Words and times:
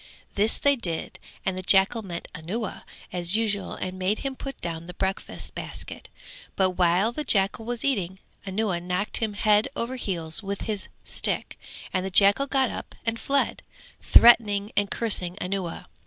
This 0.33 0.57
they 0.57 0.75
did 0.75 1.19
and 1.45 1.55
the 1.55 1.61
jackal 1.61 2.01
met 2.01 2.27
Anuwa 2.33 2.85
as 3.13 3.37
usual 3.37 3.75
and 3.75 3.99
made 3.99 4.17
him 4.25 4.35
put 4.35 4.59
down 4.59 4.87
the 4.87 4.95
breakfast 4.95 5.53
basket, 5.53 6.09
but 6.55 6.71
while 6.71 7.11
the 7.11 7.23
jackal 7.23 7.65
was 7.65 7.85
eating, 7.85 8.17
Anuwa 8.43 8.81
knocked 8.81 9.17
him 9.17 9.33
head 9.35 9.67
over 9.75 9.97
heels 9.97 10.41
with 10.41 10.61
his 10.61 10.87
stick; 11.03 11.55
and 11.93 12.03
the 12.03 12.09
jackal 12.09 12.47
got 12.47 12.71
up 12.71 12.95
and 13.05 13.19
fled, 13.19 13.61
threatening 14.01 14.71
and 14.75 14.89
cursing 14.89 15.37
Anuwa. 15.39 15.85